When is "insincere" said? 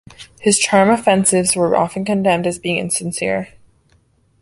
2.79-3.49